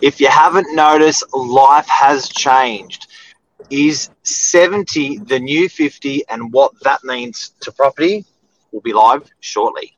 If 0.00 0.20
you 0.20 0.28
haven't 0.28 0.74
noticed, 0.74 1.24
life 1.34 1.88
has 1.88 2.28
changed. 2.28 3.06
Is 3.70 4.10
70 4.24 5.18
the 5.18 5.38
new 5.38 5.68
50 5.68 6.24
and 6.28 6.52
what 6.52 6.72
that 6.82 7.04
means 7.04 7.54
to 7.60 7.70
property 7.70 8.24
will 8.72 8.80
be 8.80 8.92
live 8.92 9.30
shortly. 9.40 9.96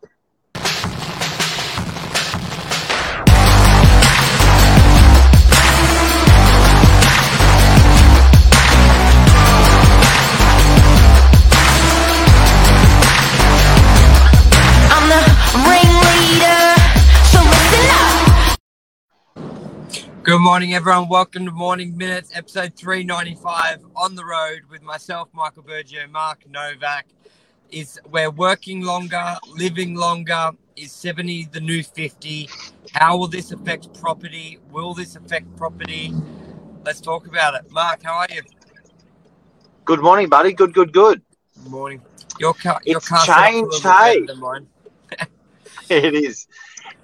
Good 20.24 20.38
morning, 20.38 20.72
everyone. 20.72 21.08
Welcome 21.08 21.46
to 21.46 21.50
Morning 21.50 21.96
Minutes, 21.96 22.30
episode 22.32 22.76
395 22.76 23.84
on 23.96 24.14
the 24.14 24.24
road 24.24 24.60
with 24.70 24.80
myself, 24.80 25.28
Michael 25.32 25.64
Berger, 25.64 26.06
Mark 26.06 26.48
Novak. 26.48 27.06
Is 27.72 27.98
we're 28.08 28.30
working 28.30 28.82
longer, 28.82 29.36
living 29.48 29.96
longer. 29.96 30.52
Is 30.77 30.92
70 30.92 31.46
the 31.46 31.60
new 31.60 31.82
50? 31.82 32.48
How 32.92 33.16
will 33.16 33.27
this 33.27 33.50
affect 33.50 34.00
property? 34.00 34.60
Will 34.70 34.94
this 34.94 35.16
affect 35.16 35.56
property? 35.56 36.12
Let's 36.84 37.00
talk 37.00 37.27
about 37.27 37.56
it. 37.56 37.68
Mark, 37.72 38.04
how 38.04 38.18
are 38.18 38.28
you? 38.32 38.42
Good 39.84 40.02
morning, 40.02 40.28
buddy. 40.28 40.52
Good, 40.52 40.72
good, 40.72 40.92
good. 40.92 41.20
Good 41.64 41.70
morning. 41.72 42.00
Your 42.38 42.54
car, 42.54 42.80
your 42.84 42.98
It's 42.98 43.08
car 43.08 43.27
changed, 43.27 43.82
hey. 43.82 44.24
It 45.91 46.14
is. 46.14 46.46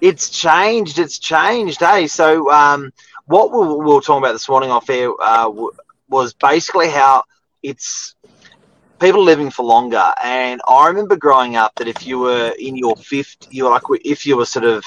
It's 0.01 0.29
changed. 0.29 0.99
It's 0.99 1.19
changed. 1.19 1.79
Hey, 1.79 2.07
so 2.07 2.51
um, 2.51 2.91
what 3.25 3.51
we 3.51 3.59
we 3.59 3.93
were 3.93 4.01
talking 4.01 4.23
about 4.23 4.33
this 4.33 4.49
morning 4.49 4.71
off 4.71 4.89
air 4.89 5.11
uh, 5.19 5.51
was 6.09 6.33
basically 6.33 6.89
how 6.89 7.23
it's 7.63 8.15
people 8.99 9.23
living 9.23 9.49
for 9.49 9.65
longer. 9.65 10.11
And 10.23 10.61
I 10.67 10.87
remember 10.87 11.15
growing 11.17 11.55
up 11.55 11.73
that 11.75 11.87
if 11.87 12.05
you 12.05 12.19
were 12.19 12.53
in 12.59 12.75
your 12.75 12.95
fifth, 12.97 13.47
you 13.49 13.65
were 13.65 13.71
like 13.71 13.83
if 14.03 14.25
you 14.25 14.37
were 14.37 14.45
sort 14.45 14.65
of 14.65 14.83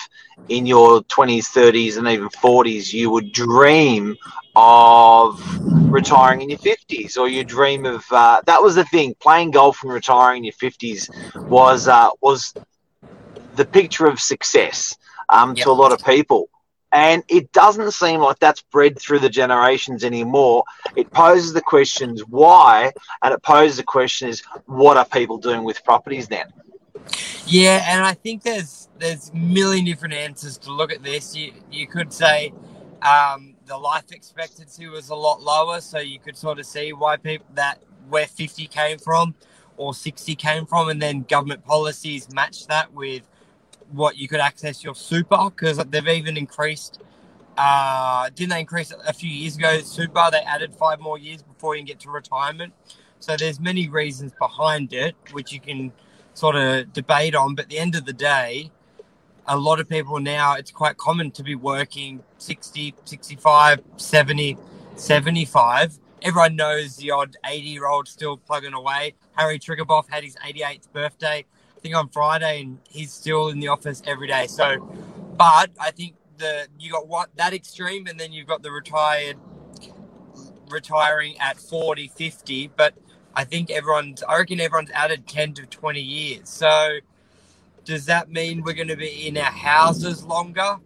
in 0.49 0.67
your 0.67 1.03
twenties, 1.05 1.49
thirties, 1.49 1.97
and 1.97 2.07
even 2.09 2.29
forties, 2.31 2.93
you 2.93 3.11
would 3.11 3.33
dream 3.33 4.17
of 4.55 5.41
retiring 5.91 6.43
in 6.43 6.49
your 6.51 6.59
fifties, 6.59 7.17
or 7.17 7.29
you 7.29 7.45
dream 7.45 7.85
of 7.85 8.05
uh, 8.11 8.41
that 8.47 8.63
was 8.63 8.75
the 8.75 8.85
thing. 8.85 9.15
Playing 9.21 9.51
golf 9.51 9.83
and 9.83 9.93
retiring 9.93 10.39
in 10.39 10.45
your 10.45 10.53
fifties 10.55 11.11
was 11.49 11.89
uh, 11.89 12.11
was 12.21 12.55
the 13.57 13.65
picture 13.65 14.07
of 14.07 14.21
success 14.21 14.97
um, 15.29 15.55
Yep. 15.55 15.65
to 15.65 15.71
a 15.71 15.73
lot 15.73 15.93
of 15.93 16.05
people. 16.05 16.49
And 16.93 17.23
it 17.29 17.53
doesn't 17.53 17.93
seem 17.93 18.21
like 18.21 18.39
that's 18.39 18.61
bred 18.71 18.99
through 18.99 19.21
the 19.21 19.31
generations 19.31 20.05
anymore. 20.05 20.65
It 20.95 21.11
poses 21.11 21.55
the 21.55 21.63
questions 21.63 22.21
why, 22.29 22.93
and 23.23 23.33
it 23.33 23.43
poses 23.43 23.79
the 23.79 23.83
question 23.83 24.29
is 24.29 24.43
what 24.67 24.99
are 24.99 25.07
people 25.07 25.39
doing 25.39 25.65
with 25.65 25.83
properties 25.85 26.29
then? 26.29 26.53
Yeah, 27.47 27.83
and 27.89 28.05
I 28.05 28.13
think 28.15 28.43
there's 28.43 28.89
there's 28.99 29.31
a 29.31 29.37
million 29.37 29.85
different 29.87 30.15
answers 30.15 30.59
to 30.59 30.73
look 30.73 30.93
at 30.93 31.03
this. 31.03 31.35
You 31.35 31.53
you 31.71 31.87
could 31.87 32.13
say 32.13 32.53
um, 33.01 33.55
the 33.67 33.77
life 33.79 34.13
expectancy 34.13 34.87
was 34.87 35.09
a 35.09 35.15
lot 35.15 35.41
lower, 35.43 35.81
so 35.81 35.99
you 35.99 36.19
could 36.19 36.37
sort 36.37 36.59
of 36.59 36.67
see 36.67 36.93
why 36.93 37.17
people 37.17 37.47
that 37.55 37.83
where 38.09 38.27
50 38.27 38.67
came 38.67 38.99
from 38.99 39.35
or 39.79 39.95
60 39.95 40.35
came 40.37 40.67
from, 40.67 40.89
and 40.91 41.01
then 41.01 41.23
government 41.23 41.65
policies 41.65 42.33
match 42.33 42.67
that 42.67 42.93
with 42.93 43.23
what 43.93 44.17
you 44.17 44.29
could 44.29 44.41
access 44.41 44.83
your 44.83 44.95
super 44.95 45.51
because 45.51 45.79
they've 45.79 46.09
even 46.09 46.37
increased. 46.37 47.01
Uh, 47.57 48.31
didn't 48.35 48.51
they 48.51 48.61
increase 48.61 48.93
a 49.07 49.13
few 49.13 49.31
years 49.31 49.57
ago? 49.57 49.81
Super, 49.81 50.29
they 50.31 50.41
added 50.41 50.75
five 50.75 51.01
more 51.01 51.19
years 51.19 51.43
before 51.43 51.75
you 51.75 51.81
can 51.81 51.87
get 51.87 52.01
to 52.01 52.11
retirement. 52.11 52.73
So 53.21 53.37
there's 53.37 53.61
many 53.61 53.89
reasons 53.89 54.33
behind 54.39 54.93
it, 54.93 55.15
which 55.33 55.53
you 55.53 55.61
can 55.61 55.93
sort 56.35 56.57
of 56.57 56.93
debate 56.93 57.35
on. 57.35 57.55
But 57.55 57.67
at 57.67 57.69
the 57.71 57.79
end 57.79 57.95
of 57.95 58.05
the 58.05 58.13
day, 58.13 58.73
a 59.47 59.57
lot 59.57 59.81
of 59.81 59.89
people 59.89 60.19
now, 60.19 60.55
it's 60.55 60.71
quite 60.71 60.97
common 60.97 61.31
to 61.33 61.43
be 61.43 61.55
working 61.55 62.23
60, 62.39 62.95
65, 63.05 63.83
70, 63.97 64.57
75. 64.97 65.99
Everyone 66.23 66.57
knows 66.57 66.97
the 66.97 67.11
odd 67.11 67.37
80 67.45 67.69
year 67.69 67.87
old 67.87 68.09
still 68.09 68.37
plugging 68.37 68.75
away. 68.75 69.15
Harry 69.33 69.59
Triguboff 69.59 70.09
had 70.09 70.23
his 70.23 70.37
88th 70.37 70.93
birthday, 70.93 71.45
think 71.83 71.97
on 71.97 72.09
Friday, 72.09 72.63
and 72.63 72.79
he's 72.89 73.13
still 73.13 73.49
in 73.49 73.61
the 73.61 73.69
office 73.69 74.03
every 74.07 74.29
day. 74.29 74.47
So, 74.47 74.79
but 75.37 75.71
I 75.79 75.91
think 75.91 76.15
the 76.39 76.67
you 76.79 76.91
got 76.91 77.09
what 77.09 77.31
that 77.37 77.53
extreme, 77.53 78.07
and 78.07 78.19
then 78.19 78.33
you've 78.33 78.47
got 78.47 78.63
the 78.63 78.71
retired 78.71 79.37
retiring 80.73 81.39
at 81.39 81.59
40, 81.59 82.09
50. 82.09 82.71
But 82.77 82.95
I 83.35 83.45
think 83.45 83.71
everyone's, 83.71 84.23
I 84.23 84.39
reckon 84.39 84.61
everyone's 84.61 84.91
added 84.93 85.29
10 85.29 85.55
to 85.55 85.67
20 85.67 86.01
years. 86.01 86.49
So 86.49 86.99
does 87.85 88.07
that 88.07 88.31
mean 88.31 88.63
we're 88.63 88.75
going 88.75 88.89
to 88.89 88.97
be 88.97 89.29
in 89.29 89.37
our 89.37 89.45
houses 89.45 90.25
longer, 90.25 90.79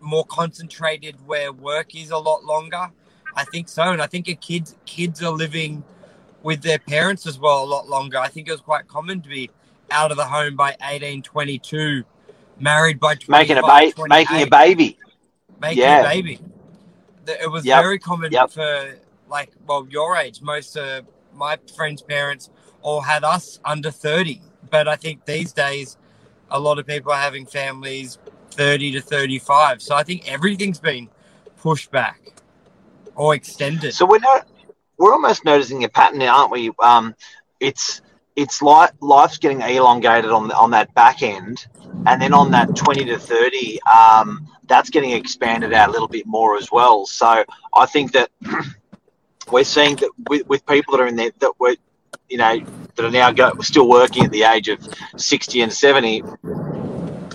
more 0.00 0.24
concentrated 0.26 1.16
where 1.26 1.52
work 1.52 1.94
is 1.94 2.10
a 2.10 2.18
lot 2.18 2.44
longer? 2.44 2.90
I 3.34 3.44
think 3.44 3.68
so. 3.68 3.82
And 3.82 4.02
I 4.02 4.06
think 4.06 4.28
a 4.28 4.34
kids, 4.34 4.76
kids 4.84 5.22
are 5.22 5.30
living 5.30 5.84
with 6.42 6.62
their 6.62 6.78
parents 6.78 7.26
as 7.26 7.38
well 7.38 7.62
a 7.62 7.66
lot 7.66 7.88
longer. 7.88 8.18
I 8.18 8.28
think 8.28 8.48
it 8.48 8.52
was 8.52 8.60
quite 8.60 8.88
common 8.88 9.20
to 9.22 9.28
be 9.28 9.50
out 9.92 10.10
of 10.10 10.16
the 10.16 10.24
home 10.24 10.56
by 10.56 10.70
1822, 10.80 12.04
married 12.58 12.98
by 12.98 13.14
25, 13.14 13.28
Making 13.28 13.58
a 13.58 13.62
ba- 13.62 14.08
making 14.08 14.42
a 14.42 14.46
baby. 14.46 14.98
making 15.60 15.82
Yeah. 15.82 16.00
a 16.00 16.08
baby. 16.08 16.40
It 17.26 17.50
was 17.50 17.64
Yep. 17.64 17.82
very 17.82 17.98
common 17.98 18.32
Yep. 18.32 18.50
for 18.50 18.94
like 19.28 19.50
well 19.66 19.86
your 19.88 20.16
age. 20.16 20.40
Most 20.42 20.76
of 20.76 21.06
my 21.34 21.58
friends' 21.76 22.02
parents 22.02 22.50
all 22.82 23.00
had 23.00 23.22
us 23.24 23.60
under 23.64 23.90
thirty, 23.90 24.42
but 24.70 24.88
I 24.88 24.96
think 24.96 25.24
these 25.24 25.52
days 25.52 25.96
a 26.50 26.58
lot 26.58 26.78
of 26.78 26.86
people 26.86 27.12
are 27.12 27.20
having 27.20 27.46
families 27.46 28.18
thirty 28.50 28.90
to 28.92 29.00
thirty-five. 29.00 29.80
So 29.80 29.94
I 29.94 30.02
think 30.02 30.30
everything's 30.30 30.80
been 30.80 31.08
pushed 31.56 31.90
back 31.92 32.20
or 33.14 33.34
extended. 33.34 33.94
So 33.94 34.04
we're 34.04 34.18
not, 34.18 34.48
we're 34.98 35.12
almost 35.12 35.44
noticing 35.44 35.84
a 35.84 35.88
pattern, 35.88 36.20
aren't 36.22 36.50
we? 36.50 36.70
Um, 36.80 37.14
it's 37.60 38.02
it's 38.36 38.62
like 38.62 38.92
life's 39.00 39.38
getting 39.38 39.60
elongated 39.60 40.30
on 40.30 40.50
on 40.52 40.70
that 40.70 40.94
back 40.94 41.22
end, 41.22 41.66
and 42.06 42.20
then 42.20 42.32
on 42.32 42.50
that 42.52 42.74
twenty 42.74 43.04
to 43.06 43.18
thirty, 43.18 43.80
um, 43.82 44.48
that's 44.66 44.90
getting 44.90 45.10
expanded 45.12 45.72
out 45.72 45.88
a 45.88 45.92
little 45.92 46.08
bit 46.08 46.26
more 46.26 46.56
as 46.56 46.70
well. 46.70 47.06
So 47.06 47.44
I 47.74 47.86
think 47.86 48.12
that 48.12 48.30
we're 49.50 49.64
seeing 49.64 49.96
that 49.96 50.10
with, 50.28 50.46
with 50.48 50.66
people 50.66 50.96
that 50.96 51.02
are 51.02 51.06
in 51.06 51.16
there 51.16 51.30
that 51.40 51.52
were, 51.58 51.76
you 52.28 52.38
know, 52.38 52.60
that 52.94 53.04
are 53.04 53.10
now 53.10 53.32
go, 53.32 53.52
still 53.60 53.88
working 53.88 54.24
at 54.24 54.30
the 54.30 54.44
age 54.44 54.68
of 54.68 54.80
sixty 55.16 55.60
and 55.60 55.72
seventy. 55.72 56.22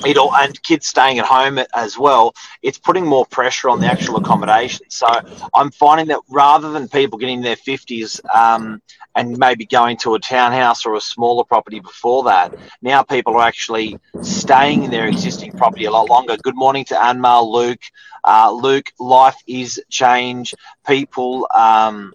It 0.06 0.18
all, 0.18 0.34
and 0.36 0.62
kids 0.64 0.88
staying 0.88 1.20
at 1.20 1.26
home 1.26 1.60
as 1.74 1.98
well. 1.98 2.34
It's 2.62 2.78
putting 2.78 3.06
more 3.06 3.26
pressure 3.26 3.70
on 3.70 3.80
the 3.80 3.88
actual 3.88 4.18
accommodation. 4.18 4.86
So 4.90 5.08
I'm 5.54 5.72
finding 5.72 6.08
that 6.08 6.20
rather 6.30 6.72
than 6.72 6.88
people 6.88 7.18
getting 7.18 7.38
in 7.38 7.44
their 7.44 7.56
50s 7.56 8.20
um, 8.36 8.82
and 9.16 9.38
maybe 9.38 9.66
going 9.66 9.98
to 9.98 10.16
a 10.16 10.20
townhouse 10.20 10.86
or 10.86 10.96
a 10.96 11.02
smaller 11.02 11.44
property 11.44 11.80
before 11.80 12.24
that, 12.24 12.54
now 12.82 13.02
people 13.04 13.36
are 13.36 13.48
actually 13.48 13.98
staying 14.22 14.84
in 14.84 14.92
their 14.92 15.08
existing 15.08 15.52
property 15.54 15.86
a 15.86 15.92
lot 15.92 16.10
longer. 16.10 16.38
Good 16.38 16.56
morning 16.56 16.86
to 16.86 16.96
Anmal, 17.04 17.52
Luke. 17.52 17.82
Uh, 18.24 18.52
Luke, 18.52 18.92
life 19.00 19.38
is 19.48 19.82
change. 19.90 20.54
People, 20.86 21.48
um, 21.56 22.14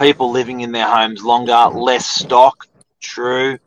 people 0.00 0.30
living 0.30 0.60
in 0.60 0.72
their 0.72 0.88
homes 0.88 1.22
longer, 1.22 1.68
less 1.74 2.06
stock. 2.06 2.66
True. 3.00 3.58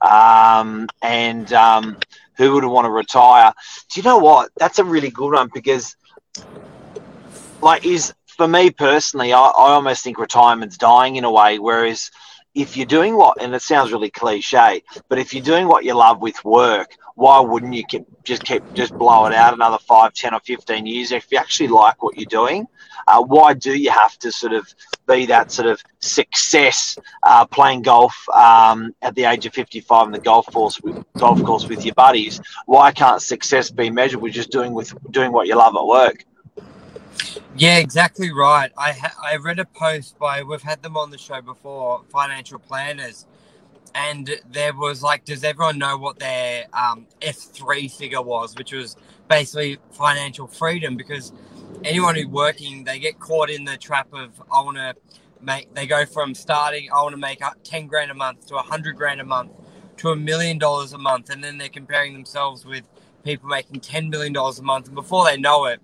Um, 0.00 0.88
and 1.02 1.52
um, 1.52 1.98
who 2.40 2.54
would 2.54 2.64
want 2.64 2.86
to 2.86 2.90
retire? 2.90 3.52
Do 3.90 4.00
you 4.00 4.04
know 4.04 4.18
what? 4.18 4.50
That's 4.56 4.78
a 4.78 4.84
really 4.84 5.10
good 5.10 5.34
one 5.34 5.50
because 5.52 5.94
like 7.60 7.84
is 7.84 8.14
for 8.26 8.48
me 8.48 8.70
personally, 8.70 9.34
I, 9.34 9.38
I 9.38 9.72
almost 9.72 10.02
think 10.02 10.18
retirement's 10.18 10.78
dying 10.78 11.16
in 11.16 11.24
a 11.24 11.30
way. 11.30 11.58
Whereas 11.58 12.10
if 12.54 12.76
you're 12.76 12.86
doing 12.86 13.16
what, 13.16 13.40
and 13.40 13.54
it 13.54 13.62
sounds 13.62 13.92
really 13.92 14.10
cliche, 14.10 14.82
but 15.08 15.18
if 15.18 15.32
you're 15.32 15.44
doing 15.44 15.68
what 15.68 15.84
you 15.84 15.94
love 15.94 16.20
with 16.20 16.44
work, 16.44 16.96
why 17.14 17.38
wouldn't 17.38 17.74
you 17.74 17.84
keep, 17.84 18.06
just 18.24 18.44
keep 18.44 18.62
just 18.72 18.94
blow 18.94 19.26
it 19.26 19.34
out 19.34 19.52
another 19.52 19.78
five, 19.78 20.14
ten, 20.14 20.34
or 20.34 20.40
fifteen 20.40 20.86
years 20.86 21.12
if 21.12 21.30
you 21.30 21.38
actually 21.38 21.68
like 21.68 22.02
what 22.02 22.16
you're 22.16 22.24
doing? 22.26 22.66
Uh, 23.06 23.22
why 23.22 23.52
do 23.54 23.76
you 23.76 23.90
have 23.90 24.18
to 24.18 24.32
sort 24.32 24.52
of 24.52 24.72
be 25.06 25.26
that 25.26 25.50
sort 25.52 25.68
of 25.68 25.82
success 25.98 26.96
uh, 27.22 27.44
playing 27.46 27.82
golf 27.82 28.28
um, 28.30 28.94
at 29.02 29.14
the 29.14 29.24
age 29.24 29.46
of 29.46 29.52
55 29.52 30.06
in 30.06 30.12
the 30.12 30.18
golf 30.18 30.46
course 30.46 30.80
with 30.80 31.04
golf 31.18 31.42
course 31.42 31.68
with 31.68 31.84
your 31.84 31.94
buddies? 31.94 32.40
Why 32.66 32.92
can't 32.92 33.20
success 33.20 33.70
be 33.70 33.90
measured 33.90 34.20
with 34.20 34.32
just 34.32 34.50
doing 34.50 34.72
with 34.72 34.94
doing 35.10 35.32
what 35.32 35.46
you 35.46 35.56
love 35.56 35.76
at 35.76 35.86
work? 35.86 36.24
Yeah, 37.54 37.78
exactly 37.78 38.32
right. 38.32 38.72
I 38.78 38.92
ha- 38.94 39.16
I 39.22 39.36
read 39.36 39.58
a 39.60 39.66
post 39.66 40.18
by 40.18 40.42
we've 40.42 40.62
had 40.62 40.82
them 40.82 40.96
on 40.96 41.10
the 41.10 41.18
show 41.18 41.42
before, 41.42 42.02
financial 42.10 42.60
planners, 42.60 43.26
and 43.94 44.30
there 44.50 44.74
was 44.74 45.02
like, 45.02 45.24
does 45.24 45.44
everyone 45.44 45.78
know 45.78 45.98
what 45.98 46.18
their 46.18 46.66
um, 46.74 47.06
F 47.22 47.36
three 47.36 47.88
figure 47.88 48.22
was, 48.22 48.56
which 48.56 48.72
was 48.72 48.96
basically 49.28 49.78
financial 49.92 50.46
freedom? 50.48 50.96
Because 50.96 51.32
anyone 51.84 52.16
who's 52.16 52.26
working, 52.26 52.84
they 52.84 52.98
get 53.00 53.20
caught 53.20 53.50
in 53.50 53.64
the 53.64 53.76
trap 53.78 54.08
of 54.14 54.30
I 54.52 54.62
want 54.62 54.78
to 54.78 54.94
make. 55.42 55.74
They 55.74 55.86
go 55.86 56.06
from 56.06 56.34
starting 56.34 56.90
I 56.92 57.02
want 57.02 57.14
to 57.14 57.18
make 57.20 57.44
up 57.44 57.56
ten 57.64 57.86
grand 57.88 58.10
a 58.10 58.14
month 58.14 58.46
to 58.48 58.56
a 58.56 58.62
hundred 58.62 58.96
grand 58.96 59.20
a 59.20 59.24
month 59.24 59.52
to 59.98 60.10
a 60.10 60.16
million 60.16 60.58
dollars 60.58 60.92
a 60.94 60.98
month, 60.98 61.30
and 61.30 61.44
then 61.44 61.58
they're 61.58 61.68
comparing 61.68 62.14
themselves 62.14 62.64
with 62.66 62.84
people 63.24 63.48
making 63.48 63.80
ten 63.80 64.10
million 64.10 64.32
dollars 64.32 64.58
a 64.60 64.62
month, 64.64 64.86
and 64.86 64.94
before 64.96 65.24
they 65.26 65.36
know 65.36 65.66
it, 65.66 65.80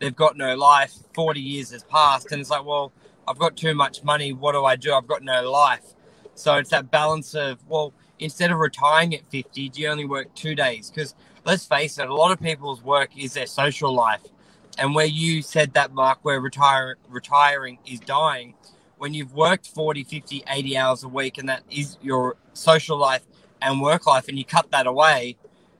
they've 0.00 0.14
got 0.14 0.36
no 0.36 0.54
life. 0.56 0.94
Forty 1.14 1.40
years 1.40 1.70
has 1.70 1.84
passed, 1.84 2.32
and 2.32 2.40
it's 2.40 2.50
like, 2.50 2.64
well, 2.64 2.92
I've 3.26 3.38
got 3.38 3.56
too 3.56 3.74
much 3.74 4.02
money. 4.02 4.32
What 4.32 4.52
do 4.52 4.64
I 4.64 4.76
do? 4.76 4.92
I've 4.94 5.06
got 5.06 5.22
no 5.22 5.50
life. 5.50 5.94
So 6.34 6.54
it's 6.56 6.70
that 6.70 6.90
balance 6.90 7.34
of 7.34 7.58
well, 7.68 7.92
instead 8.18 8.50
of 8.50 8.58
retiring 8.58 9.14
at 9.14 9.28
fifty, 9.30 9.68
do 9.68 9.82
you 9.82 9.88
only 9.88 10.04
work 10.04 10.34
two 10.34 10.54
days? 10.54 10.90
Because 10.90 11.14
let's 11.44 11.64
face 11.64 11.98
it, 11.98 12.08
a 12.08 12.14
lot 12.14 12.30
of 12.32 12.40
people's 12.40 12.82
work 12.82 13.16
is 13.16 13.34
their 13.34 13.46
social 13.46 13.92
life. 13.92 14.22
And 14.78 14.94
where 14.94 15.06
you 15.06 15.42
said 15.42 15.74
that, 15.74 15.92
Mark, 15.92 16.20
where 16.22 16.40
retire, 16.40 16.98
retiring 17.08 17.78
is 17.84 17.98
dying, 17.98 18.54
when 18.98 19.14
you've 19.14 19.34
worked 19.34 19.66
40, 19.66 20.04
50, 20.04 20.44
80 20.48 20.76
hours 20.76 21.02
a 21.02 21.08
week 21.08 21.38
and 21.38 21.48
that 21.48 21.62
is 21.70 21.96
your 22.02 22.36
social 22.52 22.96
life 22.96 23.22
and 23.60 23.80
work 23.80 24.06
life, 24.06 24.28
and 24.28 24.38
you 24.38 24.44
cut 24.44 24.70
that 24.70 24.86
away, 24.86 25.36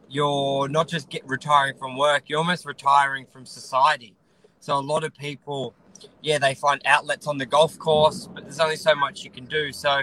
you're 0.09 0.69
not 0.69 0.89
just 0.89 1.09
get 1.09 1.27
retiring 1.27 1.77
from 1.79 1.97
work, 1.97 2.25
you're 2.27 2.39
almost 2.39 2.67
retiring 2.67 3.27
from 3.27 3.47
society. 3.47 4.15
So 4.61 4.77
a 4.79 4.81
lot 4.81 5.05
of 5.05 5.15
people, 5.15 5.75
yeah, 6.23 6.39
they 6.39 6.55
find 6.55 6.81
outlets 6.85 7.27
on 7.27 7.39
the 7.39 7.47
golf 7.47 7.79
course, 7.79 8.29
but 8.33 8.45
there's 8.45 8.61
only 8.61 8.77
so 8.77 8.95
much 8.95 9.23
you 9.25 9.31
can 9.31 9.47
do. 9.47 9.73
So 9.73 10.03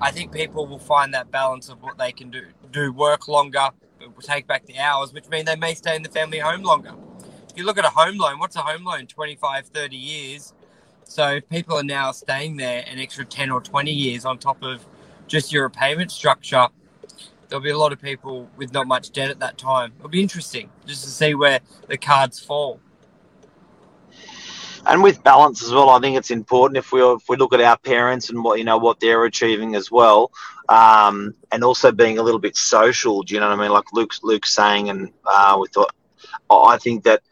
I 0.00 0.10
think 0.10 0.32
people 0.32 0.66
will 0.66 0.78
find 0.78 1.14
that 1.14 1.30
balance 1.30 1.68
of 1.68 1.82
what 1.82 1.98
they 1.98 2.12
can 2.12 2.30
do 2.30 2.46
do 2.70 2.92
work 2.92 3.28
longer, 3.28 3.68
but 3.98 4.20
take 4.22 4.46
back 4.46 4.66
the 4.66 4.78
hours, 4.78 5.12
which 5.12 5.28
mean 5.28 5.44
they 5.44 5.56
may 5.56 5.74
stay 5.74 5.96
in 5.96 6.02
the 6.02 6.08
family 6.10 6.38
home 6.38 6.62
longer. 6.62 6.92
If 7.50 7.56
you 7.56 7.64
look 7.64 7.78
at 7.78 7.84
a 7.84 7.90
home 7.90 8.18
loan, 8.18 8.38
what's 8.38 8.56
a 8.56 8.60
home 8.60 8.84
loan? 8.84 9.06
25, 9.06 9.68
30 9.68 9.96
years. 9.96 10.52
So 11.04 11.36
if 11.36 11.48
people 11.48 11.78
are 11.78 11.84
now 11.84 12.12
staying 12.12 12.56
there 12.56 12.84
an 12.86 12.98
extra 12.98 13.24
10 13.24 13.50
or 13.50 13.60
20 13.60 13.90
years 13.90 14.24
on 14.24 14.38
top 14.38 14.62
of 14.62 14.86
just 15.26 15.52
your 15.52 15.64
repayment 15.64 16.10
structure, 16.10 16.68
there'll 17.48 17.62
be 17.62 17.70
a 17.70 17.78
lot 17.78 17.92
of 17.92 18.00
people 18.00 18.48
with 18.56 18.72
not 18.72 18.86
much 18.86 19.10
debt 19.10 19.30
at 19.30 19.40
that 19.40 19.58
time. 19.58 19.92
It'll 19.98 20.08
be 20.08 20.22
interesting 20.22 20.70
just 20.86 21.04
to 21.04 21.10
see 21.10 21.34
where 21.34 21.60
the 21.88 21.96
cards 21.96 22.40
fall. 22.40 22.80
and 24.86 25.02
with 25.02 25.22
balance 25.24 25.62
as 25.64 25.72
well, 25.72 25.90
I 25.90 25.98
think 25.98 26.16
it's 26.16 26.30
important 26.30 26.78
if 26.78 26.92
we 26.92 27.02
if 27.02 27.28
we 27.28 27.36
look 27.36 27.52
at 27.52 27.60
our 27.60 27.76
parents 27.76 28.30
and 28.30 28.42
what 28.42 28.58
you 28.58 28.64
know 28.64 28.78
what 28.78 29.00
they're 29.00 29.24
achieving 29.24 29.74
as 29.74 29.90
well, 29.90 30.30
um, 30.68 31.34
and 31.50 31.64
also 31.64 31.90
being 31.90 32.18
a 32.18 32.22
little 32.22 32.38
bit 32.40 32.56
social. 32.56 33.22
Do 33.22 33.34
you 33.34 33.40
know 33.40 33.48
what 33.48 33.58
I 33.58 33.62
mean? 33.62 33.72
Like 33.72 33.92
Luke's 33.92 34.22
Luke's 34.22 34.52
saying, 34.52 34.88
and 34.88 35.12
uh, 35.24 35.58
we 35.60 35.68
thought, 35.68 35.92
I 36.50 36.78
think 36.78 37.02
that 37.04 37.22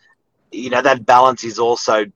you 0.50 0.70
know 0.70 0.82
that 0.82 1.06
balance 1.06 1.44
is 1.44 1.58
also 1.58 2.06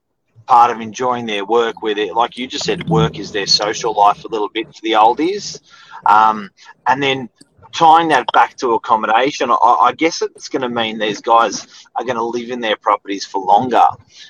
part 0.47 0.71
of 0.71 0.81
enjoying 0.81 1.27
their 1.27 1.45
work. 1.45 1.83
Where 1.83 1.95
they, 1.95 2.11
like 2.11 2.37
you 2.37 2.49
just 2.49 2.65
said, 2.65 2.89
work 2.89 3.19
is 3.19 3.31
their 3.31 3.47
social 3.47 3.95
life 3.95 4.25
a 4.25 4.29
little 4.29 4.49
bit 4.49 4.67
for 4.67 4.83
the 4.83 4.93
oldies, 4.93 5.61
um, 6.07 6.51
and 6.87 7.01
then 7.01 7.29
tying 7.73 8.09
that 8.09 8.27
back 8.33 8.57
to 8.57 8.75
accommodation, 8.75 9.51
I, 9.51 9.55
I 9.55 9.93
guess 9.93 10.23
it's 10.23 10.49
going 10.49 10.63
to 10.63 10.69
mean 10.69 10.99
these 10.99 11.21
guys 11.21 11.67
are 11.97 12.05
going 12.05 12.17
to 12.17 12.25
live 12.25 12.51
in 12.51 12.61
their 12.61 12.77
properties 12.77 13.25
for 13.25 13.43
longer. 13.43 13.85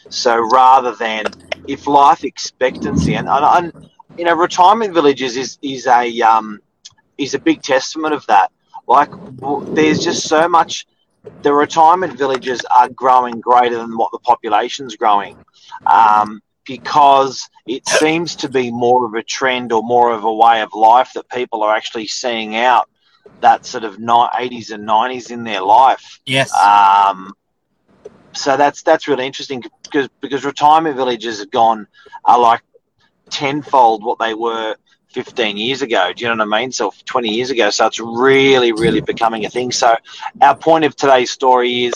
So 0.08 0.38
rather 0.38 0.94
than 0.94 1.26
if 1.66 1.86
life 1.86 2.24
expectancy 2.24 3.14
and, 3.14 3.28
and, 3.28 3.44
and 3.74 3.90
you 4.16 4.24
know 4.24 4.34
retirement 4.34 4.92
villages 4.94 5.36
is 5.36 5.58
is 5.62 5.86
a 5.86 6.20
um, 6.22 6.60
is 7.18 7.34
a 7.34 7.38
big 7.38 7.62
testament 7.62 8.14
of 8.14 8.26
that. 8.26 8.50
Like 8.86 9.10
there's 9.74 10.00
just 10.00 10.28
so 10.28 10.48
much. 10.48 10.86
The 11.42 11.52
retirement 11.52 12.16
villages 12.16 12.60
are 12.74 12.88
growing 12.88 13.40
greater 13.40 13.76
than 13.76 13.96
what 13.96 14.12
the 14.12 14.18
population's 14.18 14.96
growing. 14.96 15.36
Um, 15.86 16.40
because 16.64 17.48
it 17.66 17.86
seems 17.88 18.36
to 18.36 18.48
be 18.48 18.70
more 18.70 19.06
of 19.06 19.14
a 19.14 19.22
trend 19.22 19.72
or 19.72 19.82
more 19.82 20.12
of 20.12 20.24
a 20.24 20.32
way 20.32 20.60
of 20.60 20.72
life 20.74 21.12
that 21.14 21.28
people 21.30 21.62
are 21.62 21.74
actually 21.74 22.06
seeing 22.06 22.56
out 22.56 22.88
that 23.40 23.66
sort 23.66 23.84
of 23.84 23.96
80s 23.96 24.70
and 24.70 24.86
90s 24.86 25.30
in 25.30 25.44
their 25.44 25.62
life. 25.62 26.20
Yes. 26.26 26.52
Um, 26.56 27.32
so 28.32 28.56
that's 28.56 28.82
that's 28.82 29.08
really 29.08 29.26
interesting 29.26 29.62
because 29.82 30.08
because 30.20 30.44
retirement 30.44 30.96
villages 30.96 31.40
have 31.40 31.50
gone 31.50 31.86
are 32.24 32.38
like 32.38 32.62
tenfold 33.30 34.04
what 34.04 34.18
they 34.18 34.34
were 34.34 34.76
15 35.08 35.56
years 35.56 35.82
ago. 35.82 36.12
Do 36.14 36.24
you 36.24 36.34
know 36.34 36.44
what 36.44 36.54
I 36.54 36.60
mean? 36.60 36.72
So 36.72 36.92
20 37.06 37.28
years 37.30 37.50
ago. 37.50 37.70
So 37.70 37.86
it's 37.86 38.00
really 38.00 38.72
really 38.72 39.00
becoming 39.00 39.44
a 39.44 39.50
thing. 39.50 39.72
So 39.72 39.96
our 40.40 40.56
point 40.56 40.84
of 40.84 40.94
today's 40.94 41.30
story 41.30 41.86
is 41.86 41.94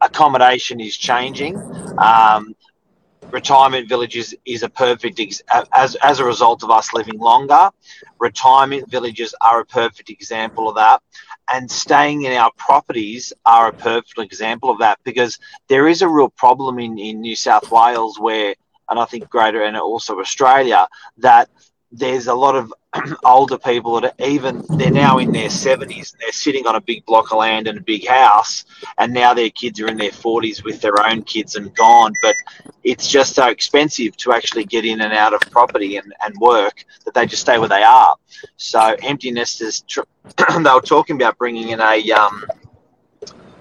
accommodation 0.00 0.80
is 0.80 0.96
changing. 0.96 1.56
Um, 1.98 2.54
retirement 3.34 3.88
villages 3.88 4.34
is 4.46 4.62
a 4.62 4.70
perfect 4.70 5.20
ex- 5.20 5.42
as 5.74 5.96
as 5.96 6.20
a 6.20 6.24
result 6.24 6.62
of 6.64 6.70
us 6.70 6.94
living 6.94 7.18
longer. 7.18 7.70
Retirement 8.20 8.90
villages 8.90 9.34
are 9.40 9.60
a 9.60 9.66
perfect 9.66 10.10
example 10.10 10.68
of 10.68 10.76
that, 10.76 11.02
and 11.52 11.70
staying 11.70 12.22
in 12.22 12.32
our 12.32 12.52
properties 12.56 13.32
are 13.44 13.68
a 13.68 13.72
perfect 13.72 14.18
example 14.18 14.70
of 14.70 14.78
that 14.78 14.98
because 15.04 15.38
there 15.68 15.88
is 15.88 16.02
a 16.02 16.08
real 16.08 16.30
problem 16.30 16.78
in 16.78 16.98
in 16.98 17.20
New 17.20 17.36
South 17.36 17.70
Wales 17.70 18.18
where, 18.18 18.54
and 18.88 18.98
I 19.00 19.06
think 19.06 19.28
greater 19.28 19.62
and 19.62 19.76
also 19.76 20.20
Australia 20.20 20.86
that 21.18 21.48
there's 21.96 22.26
a 22.26 22.34
lot 22.34 22.56
of 22.56 22.72
older 23.24 23.58
people 23.58 24.00
that 24.00 24.14
are 24.20 24.26
even 24.26 24.64
they're 24.78 24.90
now 24.90 25.18
in 25.18 25.32
their 25.32 25.48
70s 25.48 26.12
and 26.12 26.20
they're 26.20 26.32
sitting 26.32 26.66
on 26.66 26.74
a 26.74 26.80
big 26.80 27.04
block 27.06 27.32
of 27.32 27.38
land 27.38 27.68
and 27.68 27.78
a 27.78 27.82
big 27.82 28.06
house. 28.06 28.64
And 28.98 29.14
now 29.14 29.34
their 29.34 29.50
kids 29.50 29.80
are 29.80 29.88
in 29.88 29.96
their 29.96 30.10
40s 30.10 30.64
with 30.64 30.80
their 30.80 31.00
own 31.06 31.22
kids 31.22 31.56
and 31.56 31.74
gone. 31.74 32.12
But 32.20 32.34
it's 32.82 33.08
just 33.08 33.34
so 33.34 33.48
expensive 33.48 34.16
to 34.18 34.32
actually 34.32 34.64
get 34.64 34.84
in 34.84 35.00
and 35.00 35.12
out 35.12 35.34
of 35.34 35.40
property 35.50 35.96
and, 35.96 36.12
and 36.24 36.36
work 36.38 36.84
that 37.04 37.14
they 37.14 37.26
just 37.26 37.42
stay 37.42 37.58
where 37.58 37.68
they 37.68 37.82
are. 37.82 38.16
So 38.56 38.96
empty 39.02 39.30
nesters 39.30 39.82
tr- 39.82 40.00
they 40.36 40.70
were 40.72 40.80
talking 40.80 41.16
about 41.16 41.38
bringing 41.38 41.70
in 41.70 41.80
a 41.80 42.12
um 42.12 42.44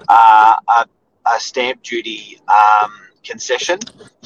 uh, 0.09 0.55
a, 0.77 0.85
a 1.33 1.39
stamp 1.39 1.81
duty 1.83 2.39
um, 2.49 2.91
concession 3.23 3.79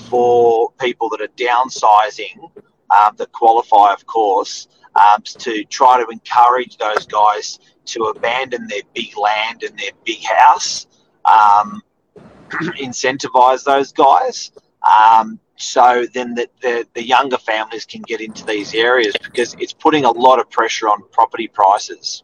for 0.09 0.71
people 0.80 1.09
that 1.09 1.21
are 1.21 1.27
downsizing 1.38 2.51
um, 2.89 3.16
that 3.18 3.31
qualify, 3.31 3.94
of 3.94 4.06
course, 4.06 4.68
um, 4.95 5.22
to 5.24 5.63
try 5.66 6.01
to 6.04 6.10
encourage 6.10 6.78
those 6.78 7.06
guys 7.06 7.60
to 7.86 8.04
abandon 8.06 8.68
their 8.68 8.81
big 8.94 9.18
land 9.18 9.63
and 9.63 9.78
their 9.78 9.92
big 10.06 10.24
house, 10.24 10.88
um, 11.25 11.81
incentivize 12.50 13.63
those 13.63 13.92
guys. 13.92 14.51
Um, 15.00 15.39
so 15.57 16.06
then 16.14 16.35
the, 16.35 16.50
the, 16.61 16.88
the 16.94 17.04
younger 17.04 17.38
families 17.38 17.85
can 17.85 18.02
get 18.04 18.21
into 18.21 18.45
these 18.45 18.73
areas 18.73 19.16
because 19.23 19.56
it's 19.59 19.73
putting 19.73 20.06
a 20.06 20.11
lot 20.11 20.40
of 20.40 20.50
pressure 20.50 20.88
on 20.88 21.02
property 21.11 21.47
prices. 21.47 22.23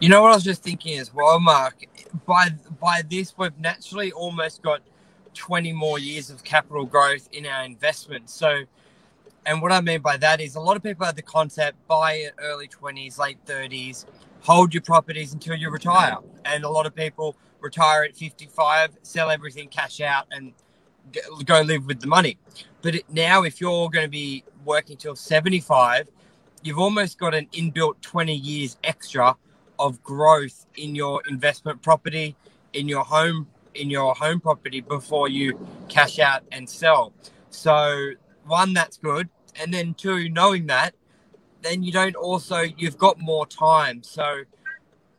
You 0.00 0.08
know 0.08 0.22
what 0.22 0.32
I 0.32 0.34
was 0.34 0.44
just 0.44 0.62
thinking 0.62 0.98
as 0.98 1.12
well, 1.12 1.40
Mark. 1.40 1.84
By 2.26 2.50
by 2.80 3.02
this, 3.08 3.34
we've 3.36 3.58
naturally 3.58 4.12
almost 4.12 4.62
got 4.62 4.80
twenty 5.34 5.72
more 5.72 5.98
years 5.98 6.30
of 6.30 6.42
capital 6.42 6.86
growth 6.86 7.28
in 7.32 7.44
our 7.44 7.64
investment. 7.64 8.30
So, 8.30 8.62
and 9.48 9.62
what 9.62 9.72
I 9.72 9.80
mean 9.80 10.02
by 10.02 10.16
that 10.18 10.40
is 10.40 10.54
a 10.54 10.60
lot 10.60 10.76
of 10.76 10.82
people 10.82 11.06
have 11.06 11.16
the 11.16 11.22
concept 11.22 11.76
buy 11.88 12.30
early 12.38 12.68
twenties, 12.68 13.18
late 13.18 13.38
thirties, 13.46 14.06
hold 14.42 14.74
your 14.74 14.82
properties 14.82 15.32
until 15.32 15.56
you 15.56 15.70
retire, 15.70 16.18
and 16.44 16.64
a 16.64 16.68
lot 16.68 16.86
of 16.86 16.94
people 16.94 17.34
retire 17.60 18.04
at 18.04 18.14
fifty-five, 18.14 18.90
sell 19.02 19.30
everything, 19.30 19.68
cash 19.68 20.00
out, 20.00 20.26
and 20.30 20.52
go 21.46 21.62
live 21.62 21.86
with 21.86 22.00
the 22.00 22.06
money. 22.06 22.38
But 22.82 22.96
now, 23.10 23.42
if 23.42 23.60
you're 23.60 23.88
going 23.88 24.04
to 24.04 24.10
be 24.10 24.44
working 24.64 24.96
till 24.98 25.16
seventy-five, 25.16 26.08
you've 26.62 26.78
almost 26.78 27.18
got 27.18 27.34
an 27.34 27.46
inbuilt 27.52 28.00
twenty 28.02 28.36
years 28.36 28.76
extra 28.84 29.34
of 29.78 30.02
growth 30.02 30.66
in 30.76 30.94
your 30.94 31.22
investment 31.28 31.80
property, 31.82 32.36
in 32.74 32.86
your 32.86 33.04
home, 33.04 33.46
in 33.74 33.88
your 33.88 34.14
home 34.14 34.40
property 34.40 34.82
before 34.82 35.28
you 35.28 35.58
cash 35.88 36.18
out 36.18 36.42
and 36.52 36.68
sell. 36.68 37.12
So 37.50 38.10
one, 38.46 38.74
that's 38.74 38.98
good, 38.98 39.28
and 39.60 39.72
then 39.72 39.94
two, 39.94 40.28
knowing 40.28 40.66
that, 40.66 40.94
then 41.62 41.82
you 41.82 41.92
don't 41.92 42.16
also 42.16 42.60
you've 42.60 42.98
got 42.98 43.18
more 43.18 43.46
time. 43.46 44.02
So 44.02 44.42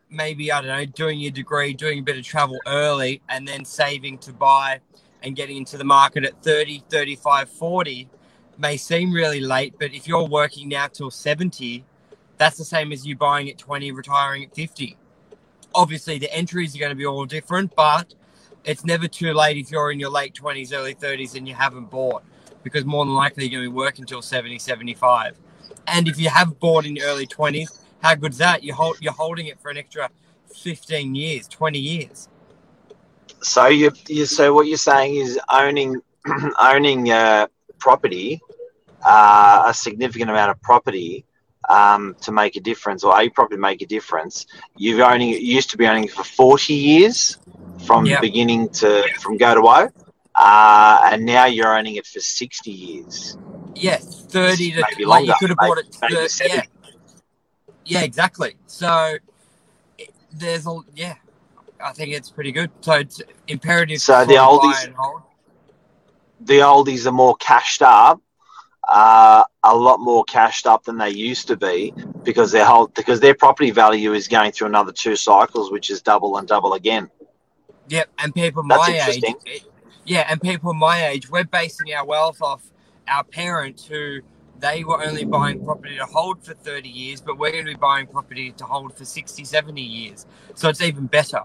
maybe 0.09 0.51
I 0.51 0.61
don't 0.61 0.69
know, 0.69 0.85
doing 0.85 1.19
your 1.19 1.31
degree, 1.31 1.73
doing 1.73 1.99
a 1.99 2.01
bit 2.01 2.17
of 2.17 2.23
travel 2.23 2.59
early, 2.65 3.21
and 3.29 3.47
then 3.47 3.65
saving 3.65 4.19
to 4.19 4.33
buy 4.33 4.81
and 5.21 5.35
getting 5.35 5.57
into 5.57 5.77
the 5.77 5.83
market 5.83 6.23
at 6.23 6.41
30, 6.43 6.83
35, 6.89 7.49
40 7.49 8.09
may 8.57 8.77
seem 8.77 9.13
really 9.13 9.39
late, 9.39 9.73
but 9.79 9.93
if 9.93 10.07
you're 10.07 10.25
working 10.25 10.69
now 10.69 10.87
till 10.87 11.09
70, 11.09 11.85
that's 12.37 12.57
the 12.57 12.65
same 12.65 12.91
as 12.91 13.05
you 13.05 13.15
buying 13.15 13.49
at 13.49 13.57
20, 13.57 13.91
retiring 13.91 14.43
at 14.43 14.53
50. 14.53 14.97
Obviously, 15.73 16.19
the 16.19 16.33
entries 16.33 16.75
are 16.75 16.79
going 16.79 16.89
to 16.89 16.95
be 16.95 17.05
all 17.05 17.25
different, 17.25 17.73
but 17.75 18.13
it's 18.65 18.83
never 18.83 19.07
too 19.07 19.33
late 19.33 19.57
if 19.57 19.71
you're 19.71 19.91
in 19.91 19.99
your 19.99 20.09
late 20.09 20.33
20s, 20.33 20.73
early 20.73 20.93
30s 20.93 21.35
and 21.35 21.47
you 21.47 21.53
haven't 21.53 21.89
bought, 21.89 22.23
because 22.63 22.85
more 22.85 23.05
than 23.05 23.13
likely 23.13 23.45
you're 23.45 23.59
going 23.61 23.65
to 23.65 23.71
be 23.71 23.75
working 23.75 24.03
until 24.03 24.21
70, 24.21 24.59
75. 24.59 25.35
And 25.87 26.07
if 26.07 26.19
you 26.19 26.29
have 26.29 26.59
bought 26.59 26.85
in 26.85 26.95
your 26.95 27.07
early 27.07 27.25
20s, 27.27 27.79
how 28.01 28.15
good's 28.15 28.37
that? 28.37 28.63
You 28.63 28.73
hold, 28.73 28.97
you're 29.01 29.13
holding 29.13 29.47
it 29.47 29.59
for 29.59 29.69
an 29.71 29.77
extra 29.77 30.09
15 30.53 31.15
years, 31.15 31.47
20 31.47 31.79
years. 31.79 32.29
So 33.41 33.67
you, 33.67 33.91
you 34.07 34.25
so 34.25 34.53
what 34.53 34.67
you're 34.67 34.77
saying 34.77 35.15
is 35.15 35.39
owning 35.51 36.01
owning 36.61 37.09
uh, 37.11 37.47
property, 37.79 38.41
uh, 39.05 39.63
a 39.67 39.73
significant 39.73 40.29
amount 40.29 40.51
of 40.51 40.61
property, 40.61 41.25
um, 41.69 42.15
to 42.21 42.31
make 42.31 42.55
a 42.57 42.59
difference, 42.59 43.03
or 43.03 43.19
a 43.19 43.29
property 43.29 43.57
make 43.57 43.81
a 43.81 43.85
difference, 43.85 44.45
you've 44.75 44.99
owning 44.99 45.29
you 45.29 45.37
used 45.37 45.69
to 45.69 45.77
be 45.77 45.87
owning 45.87 46.07
for 46.09 46.23
forty 46.23 46.73
years 46.73 47.37
from 47.85 48.05
Yeah. 48.05 48.19
beginning 48.19 48.69
to 48.69 49.07
from 49.19 49.37
go 49.37 49.55
to 49.55 49.61
woe, 49.61 49.87
uh, 50.39 51.01
and 51.11 51.25
now 51.25 51.45
you're 51.45 51.77
owning 51.77 51.95
it 51.95 52.07
for 52.07 52.21
sixty 52.21 52.71
years. 52.71 53.37
Yeah, 53.75 53.97
thirty 53.97 54.71
to 54.71 54.81
Maybe 54.89 55.05
like 55.05 55.27
you 55.27 55.33
could 55.39 55.49
have 55.49 55.57
bought 55.57 55.77
it. 55.79 55.97
maybe 56.01 56.15
thir- 56.15 56.45
yeah, 56.47 56.61
yeah, 57.85 58.01
exactly. 58.01 58.55
So 58.67 59.17
it- 59.97 60.13
there's 60.31 60.65
a 60.65 60.79
yeah, 60.95 61.15
I 61.83 61.91
think 61.91 62.13
it's 62.13 62.31
pretty 62.31 62.53
good. 62.53 62.71
So 62.81 62.93
it's 62.93 63.21
imperative. 63.47 63.99
So 64.01 64.25
the 64.25 64.35
sort 64.35 64.39
of 64.39 64.61
buy 64.61 64.67
oldies- 64.67 65.23
the 66.41 66.59
oldies 66.59 67.05
are 67.05 67.11
more 67.11 67.35
cashed 67.35 67.81
up, 67.81 68.21
uh, 68.87 69.43
a 69.63 69.75
lot 69.75 69.99
more 69.99 70.23
cashed 70.23 70.65
up 70.65 70.85
than 70.85 70.97
they 70.97 71.09
used 71.09 71.47
to 71.47 71.57
be 71.57 71.93
because 72.23 72.51
their 72.53 72.65
whole 72.65 72.87
because 72.87 73.19
their 73.19 73.35
property 73.35 73.71
value 73.71 74.13
is 74.13 74.29
going 74.29 74.53
through 74.53 74.67
another 74.67 74.93
two 74.93 75.17
cycles, 75.17 75.69
which 75.69 75.89
is 75.89 76.01
double 76.01 76.37
and 76.37 76.47
double 76.47 76.73
again. 76.75 77.09
Yep, 77.89 78.09
and 78.19 78.33
people 78.33 78.63
That's 78.69 78.87
my 78.87 78.93
age, 78.93 78.99
interesting. 78.99 79.35
it- 79.45 79.63
yeah, 80.09 80.25
and 80.27 80.41
people 80.41 80.73
my 80.73 81.07
age, 81.07 81.29
we're 81.29 81.43
basing 81.43 81.93
our 81.93 82.03
wealth 82.03 82.41
off 82.41 82.63
our 83.07 83.23
parents 83.23 83.85
who 83.85 84.21
they 84.59 84.83
were 84.83 85.01
only 85.03 85.23
buying 85.23 85.63
property 85.63 85.97
to 85.97 86.05
hold 86.05 86.43
for 86.43 86.55
30 86.55 86.89
years, 86.89 87.21
but 87.21 87.37
we're 87.37 87.51
going 87.51 87.65
to 87.65 87.71
be 87.73 87.77
buying 87.77 88.07
property 88.07 88.51
to 88.53 88.65
hold 88.65 88.97
for 88.97 89.05
60, 89.05 89.43
70 89.43 89.81
years. 89.81 90.25
So 90.55 90.67
it's 90.67 90.81
even 90.81 91.05
better. 91.05 91.41